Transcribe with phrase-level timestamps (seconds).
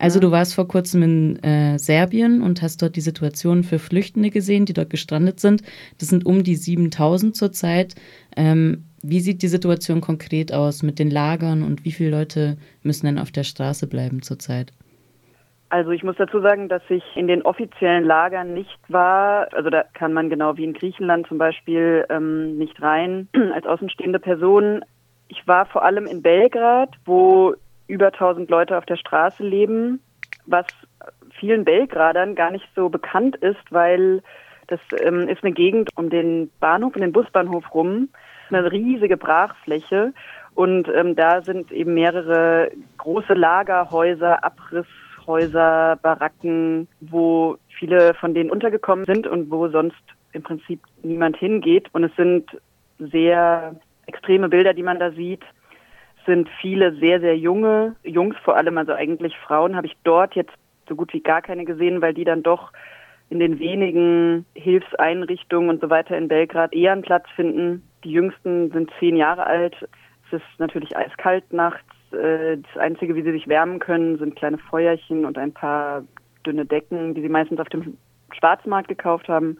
[0.00, 4.30] Also du warst vor kurzem in äh, Serbien und hast dort die Situation für Flüchtende
[4.30, 5.62] gesehen, die dort gestrandet sind.
[5.98, 7.94] Das sind um die 7000 zurzeit.
[8.36, 13.06] Ähm, wie sieht die Situation konkret aus mit den Lagern und wie viele Leute müssen
[13.06, 14.72] denn auf der Straße bleiben zurzeit?
[15.68, 19.52] Also ich muss dazu sagen, dass ich in den offiziellen Lagern nicht war.
[19.52, 24.20] Also da kann man genau wie in Griechenland zum Beispiel ähm, nicht rein als außenstehende
[24.20, 24.84] Person.
[25.28, 27.54] Ich war vor allem in Belgrad, wo
[27.86, 30.00] über 1000 Leute auf der Straße leben,
[30.46, 30.66] was
[31.38, 34.22] vielen Belgradern gar nicht so bekannt ist, weil
[34.68, 38.08] das ähm, ist eine Gegend um den Bahnhof, um den Busbahnhof rum,
[38.50, 40.12] eine riesige Brachfläche
[40.54, 49.04] und ähm, da sind eben mehrere große Lagerhäuser, Abrisshäuser, Baracken, wo viele von denen untergekommen
[49.04, 51.88] sind und wo sonst im Prinzip niemand hingeht.
[51.92, 52.48] Und es sind
[52.98, 53.74] sehr
[54.06, 55.42] extreme Bilder, die man da sieht
[56.26, 60.52] sind viele sehr, sehr junge Jungs, vor allem also eigentlich Frauen, habe ich dort jetzt
[60.88, 62.72] so gut wie gar keine gesehen, weil die dann doch
[63.30, 67.82] in den wenigen Hilfseinrichtungen und so weiter in Belgrad eher einen Platz finden.
[68.04, 69.74] Die jüngsten sind zehn Jahre alt.
[70.26, 71.84] Es ist natürlich eiskalt nachts.
[72.12, 76.04] Äh, das Einzige, wie sie sich wärmen können, sind kleine Feuerchen und ein paar
[76.46, 77.96] dünne Decken, die sie meistens auf dem
[78.38, 79.58] Schwarzmarkt gekauft haben.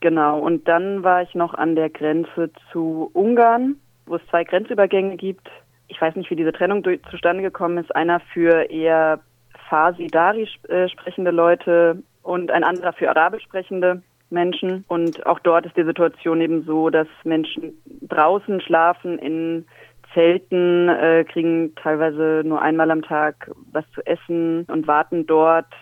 [0.00, 0.40] Genau.
[0.40, 5.48] Und dann war ich noch an der Grenze zu Ungarn, wo es zwei Grenzübergänge gibt
[5.92, 7.94] ich weiß nicht, wie diese Trennung durch, zustande gekommen ist.
[7.94, 9.20] Einer für eher
[9.68, 14.84] Farsi-Dari äh, sprechende Leute und ein anderer für Arabisch sprechende Menschen.
[14.88, 17.74] Und auch dort ist die Situation eben so, dass Menschen
[18.08, 19.66] draußen schlafen in
[20.14, 25.72] Zelten, äh, kriegen teilweise nur einmal am Tag was zu essen und warten dort,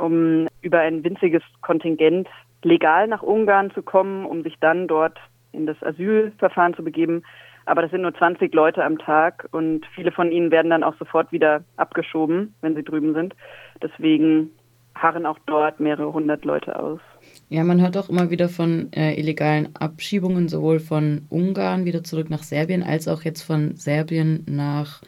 [0.00, 2.28] um über ein winziges Kontingent
[2.62, 5.18] legal nach Ungarn zu kommen, um sich dann dort
[5.52, 7.22] in das Asylverfahren zu begeben.
[7.66, 10.96] Aber das sind nur 20 Leute am Tag und viele von ihnen werden dann auch
[10.98, 13.34] sofort wieder abgeschoben, wenn sie drüben sind.
[13.82, 14.50] Deswegen
[14.94, 17.00] harren auch dort mehrere hundert Leute aus.
[17.48, 22.30] Ja, man hört auch immer wieder von äh, illegalen Abschiebungen, sowohl von Ungarn wieder zurück
[22.30, 25.02] nach Serbien, als auch jetzt von Serbien nach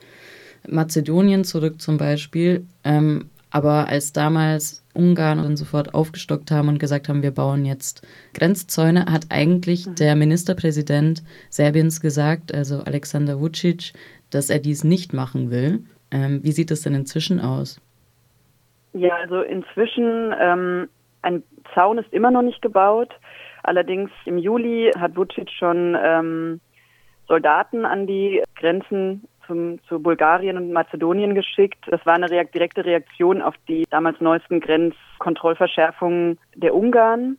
[0.68, 2.66] Mazedonien zurück zum Beispiel.
[2.84, 8.06] Ähm, aber als damals Ungarn und sofort aufgestockt haben und gesagt haben, wir bauen jetzt
[8.34, 9.94] Grenzzäune, hat eigentlich mhm.
[9.94, 13.92] der Ministerpräsident Serbiens gesagt, also Alexander Vucic,
[14.30, 15.84] dass er dies nicht machen will.
[16.10, 17.80] Ähm, wie sieht es denn inzwischen aus?
[18.94, 20.88] Ja, also inzwischen, ähm,
[21.22, 21.42] ein
[21.74, 23.10] Zaun ist immer noch nicht gebaut.
[23.62, 26.60] Allerdings im Juli hat Vucic schon ähm,
[27.28, 31.84] Soldaten an die Grenzen zum, zu Bulgarien und Mazedonien geschickt.
[31.88, 37.38] Das war eine reakt direkte Reaktion auf die damals neuesten Grenzkontrollverschärfungen der Ungarn.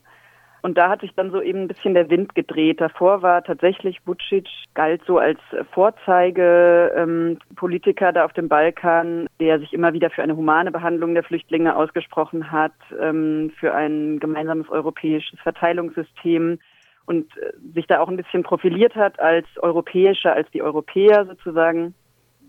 [0.61, 2.79] Und da hat sich dann so eben ein bisschen der Wind gedreht.
[2.79, 5.41] Davor war tatsächlich Vucic, galt so als
[5.73, 11.23] Vorzeigepolitiker ähm, da auf dem Balkan, der sich immer wieder für eine humane Behandlung der
[11.23, 16.59] Flüchtlinge ausgesprochen hat, ähm, für ein gemeinsames europäisches Verteilungssystem
[17.05, 21.93] und äh, sich da auch ein bisschen profiliert hat als europäischer, als die Europäer sozusagen.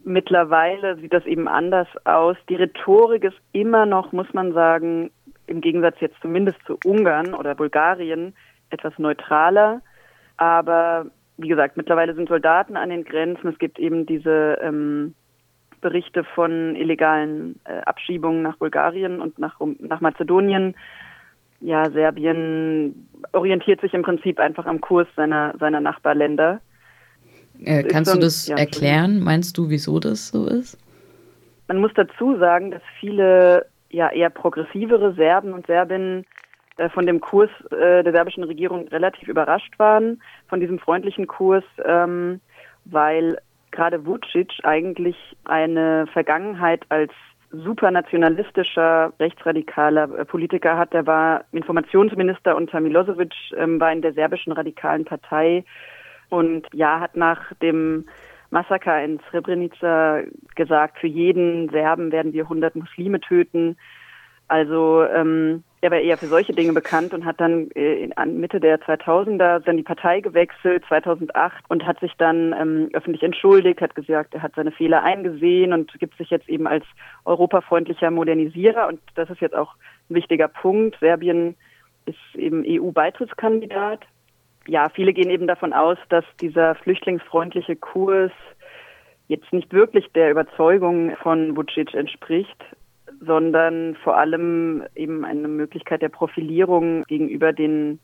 [0.05, 2.37] Mittlerweile sieht das eben anders aus.
[2.49, 5.11] Die Rhetorik ist immer noch, muss man sagen,
[5.47, 8.35] im Gegensatz jetzt zumindest zu Ungarn oder Bulgarien
[8.71, 9.81] etwas neutraler.
[10.37, 11.07] Aber
[11.37, 13.49] wie gesagt, mittlerweile sind Soldaten an den Grenzen.
[13.49, 15.15] Es gibt eben diese ähm,
[15.81, 20.75] Berichte von illegalen äh, Abschiebungen nach Bulgarien und nach, nach Mazedonien
[21.61, 26.61] ja, Serbien orientiert sich im Prinzip einfach am Kurs seiner, seiner Nachbarländer.
[27.63, 29.21] Äh, kannst so ein, du das ja, erklären?
[29.21, 30.79] Meinst du, wieso das so ist?
[31.69, 36.27] Man muss dazu sagen, dass viele ja eher progressivere Serben und Serbinnen
[36.77, 41.65] äh, von dem Kurs äh, der serbischen Regierung relativ überrascht waren, von diesem freundlichen Kurs,
[41.85, 42.41] ähm,
[42.85, 43.39] weil
[43.71, 47.13] gerade Vucic eigentlich eine Vergangenheit als
[47.51, 50.93] supernationalistischer, rechtsradikaler äh, Politiker hat.
[50.93, 55.65] Der war Informationsminister unter Milosevic, ähm, war in der serbischen radikalen Partei
[56.35, 58.07] und ja, hat nach dem
[58.51, 60.23] Massaker in Srebrenica
[60.55, 63.77] gesagt, für jeden Serben werden wir 100 Muslime töten.
[64.47, 68.61] Also ähm, er war eher für solche Dinge bekannt und hat dann äh, in, Mitte
[68.61, 73.95] der 2000er dann die Partei gewechselt, 2008, und hat sich dann ähm, öffentlich entschuldigt, hat
[73.95, 76.85] gesagt, er hat seine Fehler eingesehen und gibt sich jetzt eben als
[77.25, 78.87] europafreundlicher Modernisierer.
[78.87, 79.75] Und das ist jetzt auch
[80.09, 80.97] ein wichtiger Punkt.
[81.01, 81.57] Serbien
[82.07, 84.01] ist eben EU-Beitrittskandidat.
[84.67, 88.33] Ja, viele gehen eben davon aus, dass dieser flüchtlingsfreundliche Kurs
[89.29, 92.65] jetzt nicht wirklich der Überzeugung von Vucic entspricht
[93.21, 97.99] sondern vor allem eben eine Möglichkeit der Profilierung gegenüber den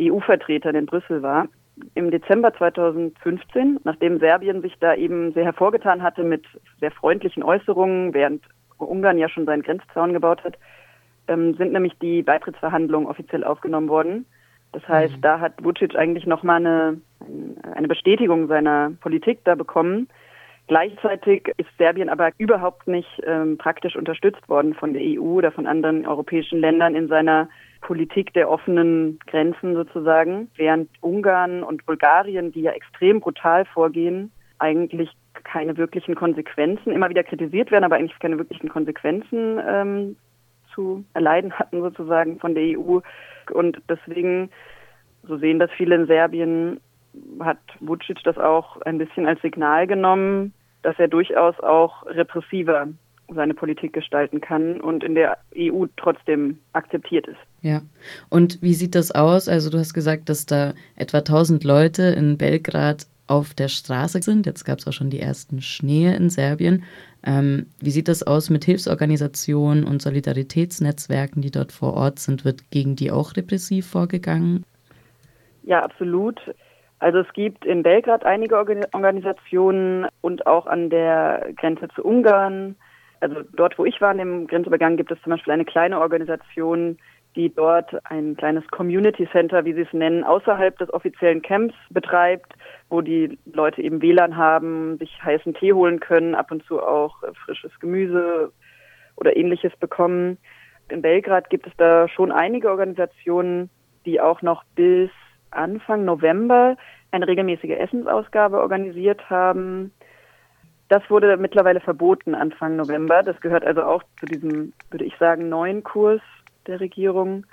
[0.00, 1.48] EU-Vertretern in Brüssel war.
[1.94, 6.44] Im Dezember 2015, nachdem Serbien sich da eben sehr hervorgetan hatte mit
[6.80, 8.44] sehr freundlichen Äußerungen, während
[8.78, 10.56] Ungarn ja schon seinen Grenzzaun gebaut hat,
[11.26, 14.26] ähm, sind nämlich die Beitrittsverhandlungen offiziell aufgenommen worden.
[14.74, 15.20] Das heißt, mhm.
[15.20, 17.00] da hat Vucic eigentlich nochmal eine,
[17.74, 20.08] eine Bestätigung seiner Politik da bekommen.
[20.66, 25.66] Gleichzeitig ist Serbien aber überhaupt nicht ähm, praktisch unterstützt worden von der EU oder von
[25.66, 27.48] anderen europäischen Ländern in seiner
[27.82, 35.10] Politik der offenen Grenzen sozusagen, während Ungarn und Bulgarien, die ja extrem brutal vorgehen, eigentlich
[35.44, 40.16] keine wirklichen Konsequenzen, immer wieder kritisiert werden, aber eigentlich keine wirklichen Konsequenzen ähm,
[40.74, 43.00] zu erleiden hatten sozusagen von der EU.
[43.50, 44.50] Und deswegen,
[45.26, 46.80] so sehen das viele in Serbien,
[47.40, 50.52] hat Vucic das auch ein bisschen als Signal genommen,
[50.82, 52.88] dass er durchaus auch repressiver
[53.34, 57.38] seine Politik gestalten kann und in der EU trotzdem akzeptiert ist.
[57.62, 57.80] Ja,
[58.28, 59.48] und wie sieht das aus?
[59.48, 64.46] Also du hast gesagt, dass da etwa 1000 Leute in Belgrad auf der Straße sind.
[64.46, 66.84] Jetzt gab es auch schon die ersten Schnee in Serbien.
[67.24, 72.44] Ähm, wie sieht das aus mit Hilfsorganisationen und Solidaritätsnetzwerken, die dort vor Ort sind?
[72.44, 74.64] Wird gegen die auch repressiv vorgegangen?
[75.62, 76.40] Ja, absolut.
[76.98, 82.76] Also es gibt in Belgrad einige Organisationen und auch an der Grenze zu Ungarn.
[83.20, 86.98] Also dort, wo ich war, in dem Grenzübergang, gibt es zum Beispiel eine kleine Organisation,
[87.36, 92.54] die dort ein kleines Community Center, wie sie es nennen, außerhalb des offiziellen Camps betreibt,
[92.88, 97.22] wo die Leute eben WLAN haben, sich heißen Tee holen können, ab und zu auch
[97.44, 98.52] frisches Gemüse
[99.16, 100.38] oder ähnliches bekommen.
[100.88, 103.70] In Belgrad gibt es da schon einige Organisationen,
[104.06, 105.10] die auch noch bis
[105.50, 106.76] Anfang November
[107.10, 109.92] eine regelmäßige Essensausgabe organisiert haben.
[110.88, 113.22] Das wurde mittlerweile verboten Anfang November.
[113.22, 116.20] Das gehört also auch zu diesem, würde ich sagen, neuen Kurs
[116.66, 117.46] der Regierung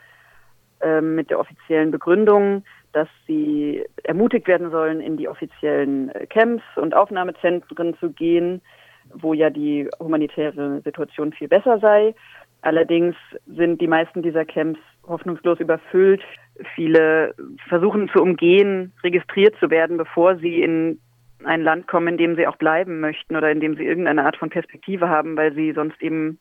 [0.82, 2.64] äh, mit der offiziellen Begründung,
[2.94, 8.62] dass sie ermutigt werden sollen, in die offiziellen äh, Camps und Aufnahmezentren zu gehen,
[9.14, 12.16] wo ja die humanitäre Situation viel besser sei.
[12.62, 13.16] Allerdings
[13.48, 16.22] sind die meisten dieser Camps hoffnungslos überfüllt.
[16.76, 17.34] Viele
[17.68, 21.00] versuchen zu umgehen, registriert zu werden, bevor sie in
[21.44, 24.38] ein Land kommen, in dem sie auch bleiben möchten oder in dem sie irgendeine Art
[24.38, 26.40] von Perspektive haben, weil sie sonst eben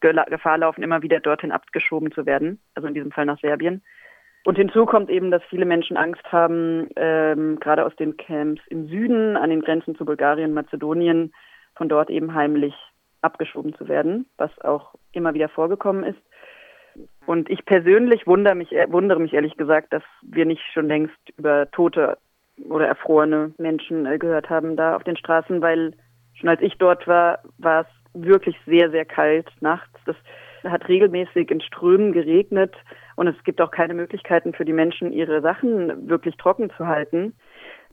[0.00, 3.82] Gefahr laufen, immer wieder dorthin abgeschoben zu werden, also in diesem Fall nach Serbien.
[4.44, 8.86] Und hinzu kommt eben, dass viele Menschen Angst haben, ähm, gerade aus den Camps im
[8.88, 11.32] Süden, an den Grenzen zu Bulgarien, Mazedonien,
[11.74, 12.74] von dort eben heimlich
[13.20, 16.20] abgeschoben zu werden, was auch immer wieder vorgekommen ist.
[17.26, 21.18] Und ich persönlich wundere mich, äh, wundere mich ehrlich gesagt, dass wir nicht schon längst
[21.36, 22.18] über tote
[22.68, 25.94] oder erfrorene Menschen äh, gehört haben da auf den Straßen, weil
[26.34, 29.98] schon als ich dort war, war es wirklich sehr, sehr kalt nachts.
[30.06, 30.16] Das
[30.64, 32.74] hat regelmäßig in Strömen geregnet
[33.16, 37.34] und es gibt auch keine Möglichkeiten für die Menschen, ihre Sachen wirklich trocken zu halten.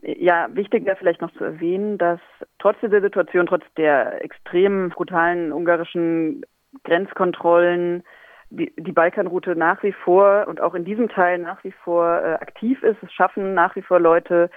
[0.02, 2.20] Ja, wichtig wäre vielleicht noch zu erwähnen, dass
[2.58, 6.44] trotz dieser Situation, trotz der extrem brutalen ungarischen
[6.84, 8.02] Grenzkontrollen,
[8.50, 12.34] die, die Balkanroute nach wie vor und auch in diesem Teil nach wie vor äh,
[12.34, 13.02] aktiv ist.
[13.02, 14.50] Es schaffen nach wie vor Leute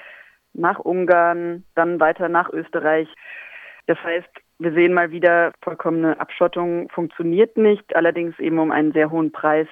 [0.54, 3.08] nach Ungarn, dann weiter nach Österreich.
[3.88, 4.30] Das heißt,
[4.60, 9.68] wir sehen mal wieder, vollkommene Abschottung funktioniert nicht, allerdings eben um einen sehr hohen Preis.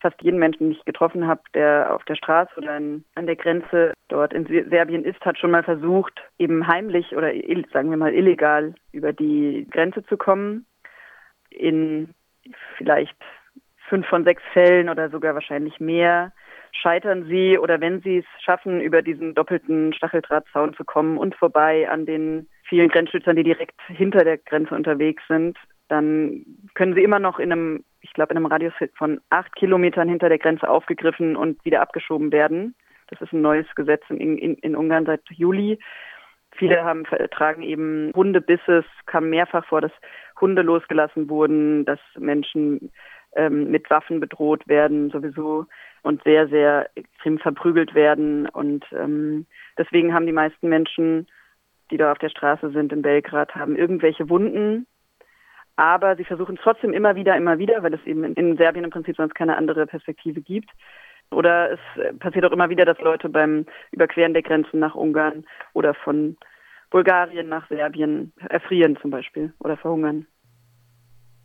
[0.00, 3.92] Fast jeden Menschen, den ich getroffen habe, der auf der Straße oder an der Grenze
[4.08, 7.32] dort in Serbien ist, hat schon mal versucht, eben heimlich oder
[7.70, 10.64] sagen wir mal illegal über die Grenze zu kommen.
[11.50, 12.14] In
[12.78, 13.16] vielleicht
[13.90, 16.32] fünf von sechs Fällen oder sogar wahrscheinlich mehr
[16.72, 21.90] scheitern sie oder wenn sie es schaffen, über diesen doppelten Stacheldrahtzaun zu kommen und vorbei
[21.90, 25.58] an den vielen Grenzschützern, die direkt hinter der Grenze unterwegs sind,
[25.88, 30.08] dann können sie immer noch in einem, ich glaube, in einem Radius von acht Kilometern
[30.08, 32.74] hinter der Grenze aufgegriffen und wieder abgeschoben werden.
[33.08, 35.78] Das ist ein neues Gesetz in, in, in Ungarn seit Juli.
[36.52, 39.92] Viele haben tragen eben Hundebisses, kam mehrfach vor, dass
[40.40, 42.90] Hunde losgelassen wurden, dass Menschen
[43.34, 45.66] ähm, mit Waffen bedroht werden sowieso
[46.02, 48.48] und sehr, sehr extrem verprügelt werden.
[48.48, 49.46] Und ähm,
[49.76, 51.26] deswegen haben die meisten Menschen
[51.90, 54.86] die da auf der Straße sind in Belgrad, haben irgendwelche Wunden.
[55.76, 58.90] Aber sie versuchen es trotzdem immer wieder, immer wieder, weil es eben in Serbien im
[58.90, 60.70] Prinzip sonst keine andere Perspektive gibt.
[61.30, 65.94] Oder es passiert auch immer wieder, dass Leute beim Überqueren der Grenzen nach Ungarn oder
[65.94, 66.36] von
[66.90, 70.26] Bulgarien nach Serbien erfrieren zum Beispiel oder verhungern.